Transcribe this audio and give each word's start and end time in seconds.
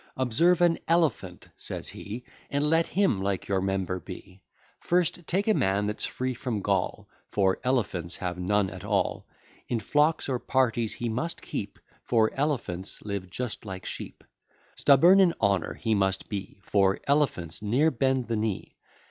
Observe 0.17 0.61
an 0.61 0.79
elephant, 0.87 1.49
says 1.55 1.89
he, 1.89 2.25
And 2.49 2.67
let 2.67 2.87
him 2.87 3.21
like 3.21 3.47
your 3.47 3.61
member 3.61 3.99
be: 3.99 4.41
First 4.79 5.27
take 5.27 5.47
a 5.47 5.53
man 5.53 5.85
that's 5.85 6.07
free 6.07 6.33
from 6.33 6.63
Gaul, 6.63 7.07
For 7.29 7.59
elephants 7.63 8.15
have 8.17 8.39
none 8.39 8.71
at 8.71 8.83
all; 8.83 9.27
In 9.67 9.79
flocks 9.79 10.27
or 10.27 10.39
parties 10.39 10.93
he 10.95 11.07
must 11.07 11.43
keep; 11.43 11.77
For 12.01 12.31
elephants 12.33 13.03
live 13.03 13.29
just 13.29 13.63
like 13.63 13.85
sheep. 13.85 14.23
Stubborn 14.75 15.19
in 15.19 15.35
honour 15.39 15.75
he 15.75 15.93
must 15.93 16.29
be; 16.29 16.59
For 16.63 16.99
elephants 17.05 17.61
ne'er 17.61 17.91
bend 17.91 18.25
the 18.27 18.35
knee. 18.37 18.77